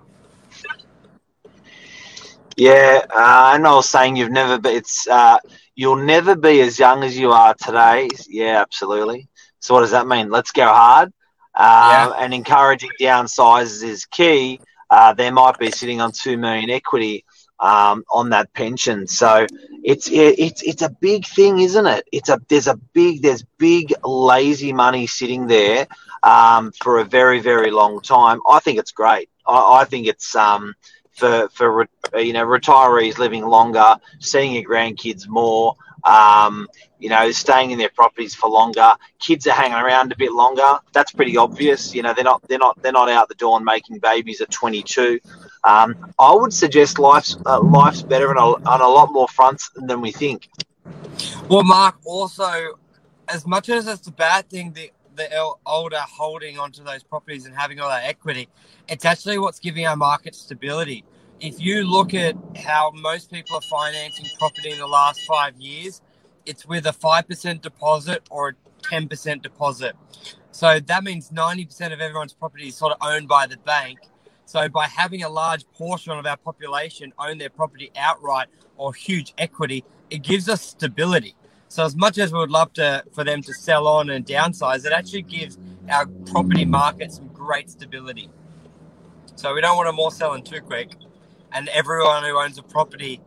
Yeah, 2.56 3.02
uh, 3.11 3.52
I 3.54 3.59
know. 3.59 3.83
Saying 3.83 4.16
you've 4.16 4.30
never, 4.30 4.59
but 4.59 4.73
it's 4.73 5.06
uh, 5.09 5.38
you'll 5.75 5.97
never 5.97 6.35
be 6.35 6.61
as 6.62 6.78
young 6.78 7.04
as 7.04 7.18
you 7.18 7.33
are 7.33 7.54
today. 7.54 8.09
Yeah, 8.28 8.62
absolutely. 8.62 9.28
So 9.61 9.75
what 9.75 9.80
does 9.80 9.90
that 9.90 10.06
mean? 10.06 10.30
Let's 10.30 10.52
go 10.52 10.66
hard. 10.66 11.12
Uh, 11.54 12.14
And 12.16 12.33
encouraging 12.33 12.90
downsizes 12.99 13.83
is 13.83 14.06
key. 14.06 14.61
Uh, 14.88 15.12
they 15.12 15.30
might 15.30 15.59
be 15.59 15.71
sitting 15.71 16.00
on 16.00 16.12
two 16.12 16.38
million 16.38 16.71
equity 16.71 17.25
um, 17.61 18.04
on 18.12 18.30
that 18.30 18.52
pension, 18.52 19.06
so 19.06 19.46
it's 19.82 20.08
it, 20.08 20.38
it's 20.38 20.62
it's 20.62 20.82
a 20.82 20.90
big 20.90 21.26
thing, 21.26 21.61
isn't 21.61 21.87
it? 21.87 22.06
It's 22.12 22.28
a 22.28 22.40
there's 22.49 22.66
a 22.66 22.76
big 22.76 23.23
there's 23.23 23.44
big 23.58 23.92
lazy 24.04 24.73
money 24.73 25.06
sitting 25.06 25.46
there 25.46 25.87
um, 26.23 26.73
for 26.73 26.99
a 26.99 27.04
very 27.04 27.40
very 27.40 27.70
long 27.70 28.00
time. 28.00 28.40
I 28.49 28.61
think 28.61 28.78
it's 28.78 28.92
great. 28.92 29.28
I, 29.46 29.80
I 29.80 29.84
think 29.84 30.06
it's 30.06 30.34
um, 30.34 30.75
for 31.12 31.49
for 31.52 31.87
you 32.18 32.32
know 32.32 32.44
retirees 32.44 33.18
living 33.18 33.44
longer, 33.44 33.96
seeing 34.18 34.52
your 34.52 34.64
grandkids 34.64 35.28
more, 35.28 35.76
um, 36.04 36.68
you 36.99 37.08
know, 37.08 37.30
staying 37.30 37.70
in 37.70 37.78
their 37.78 37.90
properties 37.90 38.34
for 38.34 38.49
longer. 38.50 38.92
Kids 39.18 39.46
are 39.46 39.52
hanging 39.54 39.78
around 39.78 40.12
a 40.12 40.16
bit 40.16 40.32
longer. 40.32 40.78
That's 40.92 41.12
pretty 41.12 41.37
obvious. 41.37 41.94
You 41.94 42.02
know, 42.02 42.14
they're 42.14 42.25
not 42.25 42.46
they're 42.49 42.58
not 42.58 42.80
they're 42.82 42.92
not 42.92 43.08
out 43.08 43.28
the 43.28 43.34
door 43.34 43.56
and 43.56 43.64
making 43.64 43.99
babies 43.99 44.40
at 44.40 44.50
22. 44.50 45.20
Um, 45.64 46.12
I 46.18 46.35
would 46.35 46.52
suggest 46.52 46.99
life's 46.99 47.37
uh, 47.47 47.61
life's 47.61 48.02
better 48.02 48.37
on 48.37 48.37
a, 48.37 48.68
on 48.68 48.80
a 48.80 48.88
lot 48.88 49.12
more 49.12 49.28
fronts 49.28 49.71
than 49.75 50.00
we 50.00 50.12
think. 50.12 50.49
Well, 51.49 51.64
Mark, 51.64 51.97
also, 52.04 52.78
as 53.28 53.47
much 53.47 53.68
as 53.71 53.88
it's 53.88 54.06
a 54.06 54.12
bad 54.12 54.49
thing, 54.50 54.73
the 54.73 54.90
the 55.16 55.28
older 55.64 56.00
holding 56.00 56.59
onto 56.59 56.83
those 56.83 57.02
properties 57.02 57.47
and 57.47 57.54
having 57.54 57.78
all 57.80 57.88
that 57.88 58.04
equity, 58.04 58.49
it's 58.88 59.04
actually 59.04 59.38
what's 59.38 59.61
giving 59.61 59.87
our 59.87 59.97
market 59.97 60.35
stability. 60.35 61.04
If 61.40 61.61
you 61.61 61.85
look 61.85 62.14
at 62.14 62.37
how 62.56 62.90
most 62.94 63.33
people 63.33 63.56
are 63.56 63.62
financing 63.62 64.26
property 64.38 64.71
in 64.71 64.78
the 64.78 64.87
last 64.87 65.21
five 65.26 65.56
years, 65.56 66.02
it's 66.47 66.66
with 66.66 66.87
a 66.87 66.92
five 66.92 67.26
percent 67.26 67.62
deposit 67.62 68.23
or 68.30 68.50
a 68.50 68.52
ten 68.83 69.09
percent 69.09 69.42
deposit. 69.42 69.97
So 70.50 70.78
that 70.78 71.04
means 71.04 71.33
ninety 71.33 71.64
percent 71.64 71.94
of 71.94 72.00
everyone's 72.00 72.35
property 72.35 72.68
is 72.68 72.76
sort 72.76 72.92
of 72.92 72.99
owned 73.00 73.28
by 73.28 73.47
the 73.47 73.56
bank. 73.56 73.99
So 74.54 74.68
by 74.68 74.87
having 74.87 75.25
a 75.25 75.28
large 75.28 75.68
portion 75.73 76.12
of 76.12 76.25
our 76.26 76.37
population 76.37 77.12
own 77.18 77.38
their 77.38 77.50
property 77.50 77.90
outright 77.96 78.46
or 78.76 78.94
huge 78.94 79.34
equity, 79.37 79.82
it 80.11 80.23
gives 80.23 80.49
us 80.49 80.62
stability. 80.62 81.34
So 81.66 81.84
as 81.84 81.96
much 81.96 82.18
as 82.18 82.32
we 82.32 82.38
would 82.38 82.52
love 82.52 82.73
to 82.75 83.02
for 83.11 83.25
them 83.25 83.42
to 83.42 83.52
sell 83.52 83.88
on 83.88 84.11
and 84.11 84.25
downsize, 84.25 84.87
it 84.87 84.92
actually 84.92 85.23
gives 85.23 85.58
our 85.90 86.06
property 86.26 86.64
market 86.64 87.11
some 87.11 87.26
great 87.34 87.68
stability. 87.68 88.30
So 89.34 89.52
we 89.54 89.61
don't 89.61 89.76
want 89.76 89.88
them 89.88 89.99
all 89.99 90.12
selling 90.12 90.44
too 90.44 90.61
quick. 90.61 90.94
And 91.50 91.68
everyone 91.70 92.23
who 92.23 92.38
owns 92.38 92.56
a 92.56 92.62
property 92.62 93.20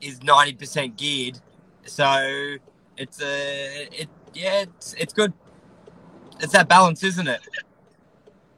is 0.00 0.22
ninety 0.22 0.54
percent 0.54 0.96
geared. 0.96 1.38
So 1.84 2.56
it's 2.96 3.20
a 3.20 3.88
it 3.92 4.08
yeah, 4.32 4.62
it's 4.62 4.94
it's 4.94 5.12
good. 5.12 5.34
It's 6.40 6.54
that 6.54 6.66
balance, 6.66 7.04
isn't 7.04 7.28
it? 7.28 7.42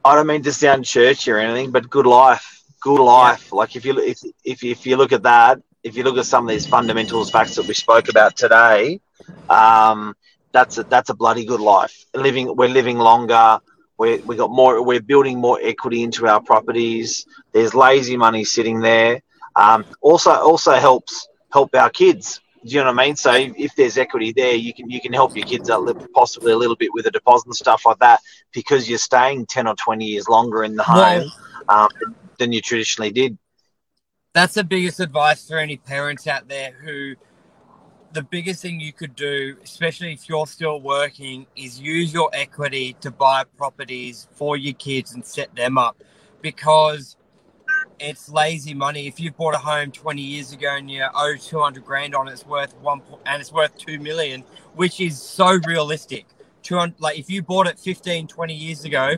I 0.03 0.15
don't 0.15 0.27
mean 0.27 0.43
to 0.43 0.53
sound 0.53 0.85
churchy 0.85 1.31
or 1.31 1.37
anything, 1.37 1.71
but 1.71 1.89
good 1.89 2.05
life, 2.07 2.63
good 2.81 3.01
life. 3.03 3.51
Like 3.51 3.75
if 3.75 3.85
you 3.85 3.97
if, 3.99 4.19
if 4.43 4.63
if 4.63 4.85
you 4.85 4.97
look 4.97 5.11
at 5.11 5.23
that, 5.23 5.59
if 5.83 5.95
you 5.95 6.03
look 6.03 6.17
at 6.17 6.25
some 6.25 6.45
of 6.45 6.49
these 6.49 6.65
fundamentals 6.67 7.29
facts 7.29 7.55
that 7.55 7.67
we 7.67 7.73
spoke 7.73 8.09
about 8.09 8.35
today, 8.35 9.01
um, 9.49 10.15
that's 10.53 10.77
a, 10.77 10.83
that's 10.83 11.09
a 11.09 11.13
bloody 11.15 11.45
good 11.45 11.59
life. 11.59 12.05
Living, 12.15 12.55
we're 12.55 12.69
living 12.69 12.97
longer. 12.97 13.59
We 13.97 14.19
we 14.25 14.35
got 14.35 14.51
more. 14.51 14.83
We're 14.83 15.01
building 15.01 15.39
more 15.39 15.59
equity 15.61 16.03
into 16.03 16.27
our 16.27 16.41
properties. 16.41 17.25
There's 17.53 17.73
lazy 17.75 18.17
money 18.17 18.43
sitting 18.45 18.79
there. 18.79 19.21
Um, 19.55 19.85
also 20.01 20.31
also 20.31 20.73
helps 20.73 21.27
help 21.51 21.75
our 21.75 21.89
kids. 21.89 22.39
Do 22.65 22.75
you 22.75 22.79
know 22.83 22.91
what 22.91 22.99
I 22.99 23.05
mean? 23.05 23.15
So 23.15 23.33
if, 23.33 23.73
there's 23.75 23.97
equity 23.97 24.33
there, 24.33 24.53
you 24.53 24.73
can 24.73 24.89
you 24.89 24.99
can 24.99 25.13
help 25.13 25.35
your 25.35 25.45
kids 25.45 25.69
out 25.69 25.87
possibly 26.13 26.51
a 26.51 26.57
little 26.57 26.75
bit 26.75 26.93
with 26.93 27.05
a 27.05 27.11
deposit 27.11 27.45
and 27.45 27.55
stuff 27.55 27.85
like 27.85 27.99
that 27.99 28.19
because 28.53 28.89
you're 28.89 28.97
staying 28.97 29.45
ten 29.45 29.65
or 29.65 29.75
twenty 29.75 30.05
years 30.05 30.27
longer 30.27 30.63
in 30.63 30.75
the 30.75 30.83
home 30.83 31.31
Well, 31.69 31.89
um, 31.93 32.15
than 32.37 32.51
you 32.51 32.61
traditionally 32.61 33.11
did. 33.11 33.37
that's 34.33 34.55
the 34.55 34.63
biggest 34.63 34.99
advice 34.99 35.47
for 35.47 35.57
any 35.57 35.77
parents 35.77 36.27
out 36.27 36.49
there 36.49 36.73
who 36.83 37.15
the 38.11 38.23
biggest 38.23 38.61
thing 38.61 38.79
you 38.79 38.91
could 38.91 39.15
do, 39.15 39.55
especially 39.63 40.13
if 40.13 40.27
you're 40.27 40.47
still 40.47 40.81
working, 40.81 41.45
is 41.55 41.79
use 41.79 42.13
your 42.13 42.29
equity 42.33 42.95
to 43.01 43.11
buy 43.11 43.43
properties 43.57 44.27
for 44.31 44.57
your 44.57 44.73
kids 44.73 45.13
and 45.13 45.25
set 45.25 45.55
them 45.55 45.77
up 45.77 46.01
because 46.41 47.15
it's 47.99 48.29
lazy 48.29 48.73
money. 48.73 49.07
If 49.07 49.19
you 49.19 49.31
bought 49.31 49.55
a 49.55 49.59
home 49.59 49.91
20 49.91 50.21
years 50.21 50.53
ago 50.53 50.75
and 50.75 50.89
you 50.89 51.05
owe 51.13 51.35
200 51.35 51.83
grand 51.83 52.15
on 52.15 52.27
it, 52.27 52.31
it's 52.31 52.45
worth 52.45 52.75
one 52.77 53.01
and 53.25 53.41
it's 53.41 53.51
worth 53.51 53.77
2 53.77 53.99
million, 53.99 54.43
which 54.75 54.99
is 54.99 55.21
so 55.21 55.59
realistic. 55.67 56.25
200, 56.63 56.99
like 56.99 57.17
if 57.17 57.29
you 57.29 57.41
bought 57.41 57.67
it 57.67 57.79
15, 57.79 58.27
20 58.27 58.53
years 58.53 58.85
ago 58.85 59.15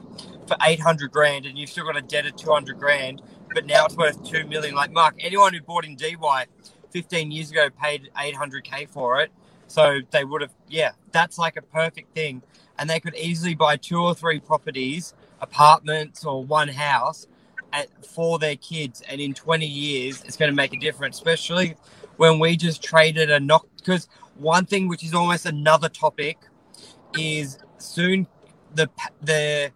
for 0.48 0.58
800 0.62 1.12
grand 1.12 1.46
and 1.46 1.58
you've 1.58 1.70
still 1.70 1.86
got 1.86 1.98
a 1.98 2.02
debt 2.02 2.26
of 2.26 2.36
200 2.36 2.78
grand, 2.80 3.22
but 3.54 3.66
now 3.66 3.86
it's 3.86 3.96
worth 3.96 4.24
2 4.24 4.46
million. 4.48 4.76
Like 4.76 4.92
Mark, 4.92 5.16
anyone 5.20 5.54
who 5.54 5.62
bought 5.62 5.86
in 5.86 5.96
DY 5.96 6.46
15 6.92 7.32
years 7.32 7.52
ago 7.52 7.70
paid 7.70 8.10
800k 8.18 8.90
for 8.90 9.22
it. 9.22 9.32
So 9.68 10.00
they 10.12 10.26
would 10.26 10.42
have, 10.42 10.54
yeah, 10.68 10.92
that's 11.12 11.38
like 11.38 11.56
a 11.56 11.62
perfect 11.62 12.14
thing. 12.14 12.42
And 12.78 12.90
they 12.90 13.00
could 13.00 13.16
easily 13.16 13.56
buy 13.56 13.78
two 13.78 14.02
or 14.02 14.14
three 14.16 14.40
properties, 14.40 15.14
apartments, 15.40 16.26
or 16.26 16.44
one 16.44 16.68
house 16.68 17.28
at, 17.74 17.88
for 18.06 18.40
their 18.40 18.56
kids. 18.56 19.02
And 19.08 19.22
in 19.22 19.34
20 19.34 19.66
years, 19.66 20.24
it's 20.24 20.38
going 20.38 20.52
to 20.52 20.56
make 20.56 20.74
a 20.74 20.80
difference, 20.80 21.18
especially 21.18 21.76
when 22.18 22.40
we 22.40 22.56
just 22.56 22.84
traded 22.84 23.30
a 23.30 23.40
knock. 23.40 23.68
Because 23.78 24.08
one 24.36 24.66
thing, 24.66 24.88
which 24.88 25.04
is 25.04 25.14
almost 25.14 25.46
another 25.46 25.90
topic, 25.90 26.38
is 27.18 27.58
soon 27.78 28.28
the 28.74 28.90
the 29.22 29.72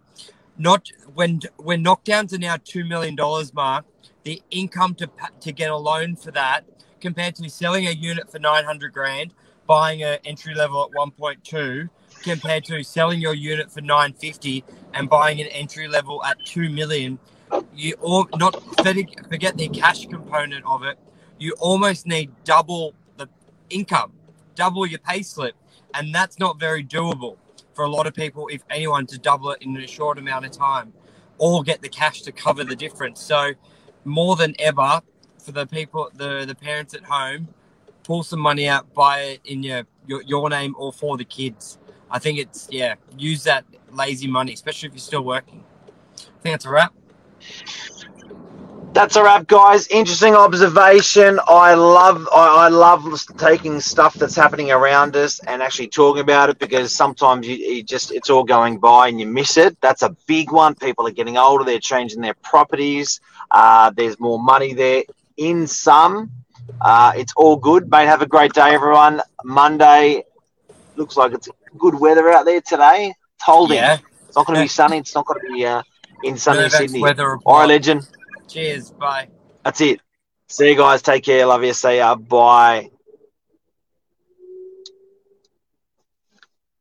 not 0.58 0.88
when 1.14 1.40
when 1.56 1.84
knockdowns 1.84 2.32
are 2.32 2.38
now 2.38 2.56
two 2.64 2.84
million 2.84 3.14
dollars 3.14 3.52
mark 3.52 3.84
the 4.24 4.42
income 4.50 4.94
to 4.94 5.08
to 5.40 5.52
get 5.52 5.70
a 5.70 5.76
loan 5.76 6.16
for 6.16 6.30
that 6.30 6.64
compared 7.00 7.34
to 7.34 7.48
selling 7.48 7.86
a 7.86 7.90
unit 7.90 8.30
for 8.30 8.38
900 8.38 8.92
grand 8.92 9.34
buying 9.66 10.02
an 10.02 10.18
entry 10.24 10.54
level 10.54 10.84
at 10.84 10.96
1.2 10.96 11.88
compared 12.22 12.64
to 12.64 12.82
selling 12.82 13.20
your 13.20 13.34
unit 13.34 13.70
for 13.70 13.80
950 13.80 14.64
and 14.94 15.08
buying 15.08 15.40
an 15.40 15.48
entry 15.48 15.88
level 15.88 16.24
at 16.24 16.36
2 16.46 16.70
million 16.70 17.18
you 17.74 17.94
all 18.00 18.28
not 18.36 18.54
forget 18.82 19.56
the 19.56 19.68
cash 19.68 20.06
component 20.06 20.64
of 20.66 20.82
it. 20.82 20.98
You 21.38 21.54
almost 21.58 22.06
need 22.06 22.30
double 22.44 22.94
the 23.16 23.28
income 23.70 24.12
double 24.56 24.86
your 24.86 24.98
pay 24.98 25.22
slip 25.22 25.54
and 25.94 26.12
that's 26.12 26.38
not 26.40 26.58
very 26.58 26.82
doable 26.82 27.36
for 27.74 27.84
a 27.84 27.88
lot 27.88 28.06
of 28.06 28.14
people 28.14 28.48
if 28.48 28.64
anyone 28.70 29.06
to 29.06 29.18
double 29.18 29.50
it 29.50 29.62
in 29.62 29.76
a 29.76 29.86
short 29.86 30.18
amount 30.18 30.44
of 30.44 30.50
time 30.50 30.92
or 31.38 31.62
get 31.62 31.82
the 31.82 31.88
cash 31.88 32.22
to 32.22 32.32
cover 32.32 32.64
the 32.64 32.74
difference. 32.74 33.20
So 33.20 33.52
more 34.04 34.34
than 34.34 34.54
ever 34.58 35.02
for 35.38 35.52
the 35.52 35.66
people 35.66 36.10
the 36.14 36.44
the 36.44 36.54
parents 36.54 36.94
at 36.94 37.04
home 37.04 37.48
pull 38.02 38.22
some 38.22 38.40
money 38.40 38.66
out 38.66 38.92
buy 38.94 39.20
it 39.20 39.40
in 39.44 39.62
your 39.62 39.84
your, 40.06 40.22
your 40.22 40.50
name 40.50 40.74
or 40.78 40.92
for 40.92 41.16
the 41.16 41.24
kids. 41.24 41.78
I 42.10 42.18
think 42.18 42.38
it's 42.38 42.66
yeah 42.70 42.94
use 43.16 43.44
that 43.44 43.64
lazy 43.92 44.26
money 44.26 44.52
especially 44.54 44.88
if 44.88 44.94
you're 44.94 45.00
still 45.00 45.24
working. 45.24 45.62
I 46.18 46.40
think 46.40 46.54
that's 46.54 46.64
a 46.64 46.70
wrap 46.70 46.94
That's 48.96 49.16
a 49.16 49.22
wrap, 49.22 49.46
guys. 49.46 49.88
Interesting 49.88 50.34
observation. 50.34 51.38
I 51.46 51.74
love 51.74 52.26
I, 52.32 52.64
I 52.64 52.68
love 52.68 53.06
taking 53.36 53.78
stuff 53.78 54.14
that's 54.14 54.34
happening 54.34 54.70
around 54.70 55.16
us 55.16 55.38
and 55.40 55.62
actually 55.62 55.88
talking 55.88 56.22
about 56.22 56.48
it 56.48 56.58
because 56.58 56.94
sometimes 56.94 57.46
you, 57.46 57.56
you 57.56 57.82
just 57.82 58.10
it's 58.10 58.30
all 58.30 58.42
going 58.42 58.78
by 58.78 59.08
and 59.08 59.20
you 59.20 59.26
miss 59.26 59.58
it. 59.58 59.78
That's 59.82 60.00
a 60.00 60.16
big 60.26 60.50
one. 60.50 60.74
People 60.76 61.06
are 61.06 61.10
getting 61.10 61.36
older. 61.36 61.62
They're 61.62 61.78
changing 61.78 62.22
their 62.22 62.32
properties. 62.34 63.20
Uh, 63.50 63.90
there's 63.90 64.18
more 64.18 64.38
money 64.42 64.72
there 64.72 65.04
in 65.36 65.66
some. 65.66 66.30
Uh, 66.80 67.12
it's 67.16 67.34
all 67.36 67.56
good, 67.56 67.90
mate. 67.90 68.06
Have 68.06 68.22
a 68.22 68.26
great 68.26 68.54
day, 68.54 68.70
everyone. 68.74 69.20
Monday 69.44 70.24
looks 70.96 71.18
like 71.18 71.34
it's 71.34 71.50
good 71.76 72.00
weather 72.00 72.30
out 72.30 72.46
there 72.46 72.62
today. 72.62 73.12
It's 73.34 73.44
holding. 73.44 73.76
Yeah. 73.76 73.98
It's 74.26 74.36
not 74.36 74.46
going 74.46 74.56
to 74.58 74.64
be 74.64 74.68
sunny. 74.68 74.98
It's 74.98 75.14
not 75.14 75.26
going 75.26 75.40
to 75.46 75.52
be 75.52 75.66
uh, 75.66 75.82
in 76.22 76.36
sunny 76.36 76.68
Sydney. 76.68 77.02
All 77.44 77.60
right, 77.60 77.68
legend. 77.68 78.08
Cheers. 78.48 78.90
Bye. 78.92 79.28
That's 79.64 79.80
it. 79.80 80.00
See 80.48 80.70
you 80.70 80.76
guys. 80.76 81.02
Take 81.02 81.24
care. 81.24 81.46
Love 81.46 81.64
you. 81.64 81.72
See 81.72 81.96
ya. 81.96 82.14
Bye. 82.14 82.90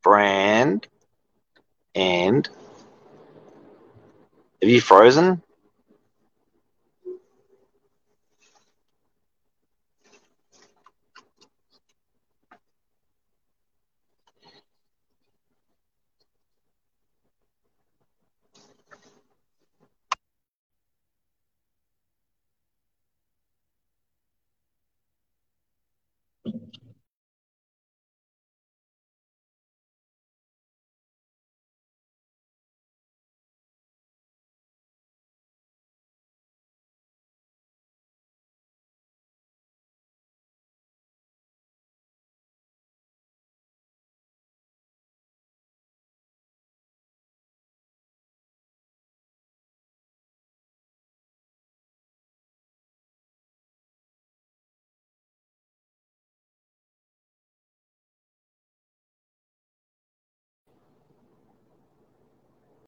Brand 0.04 0.88
and 1.96 2.48
have 4.62 4.70
you 4.70 4.82
frozen? 4.82 5.42